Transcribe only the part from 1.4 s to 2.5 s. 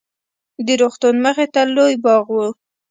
ته لوى باغ و.